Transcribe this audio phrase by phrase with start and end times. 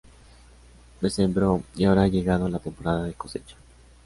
[0.99, 3.55] Me sembró, y ahora ha llegado la temporada de cosecha…"